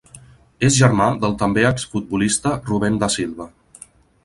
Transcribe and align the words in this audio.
És 0.67 0.77
germà 0.83 1.09
del 1.25 1.35
també 1.41 1.67
exfutbolista 1.71 2.55
Rubén 2.71 3.01
da 3.05 3.13
Silva. 3.19 3.51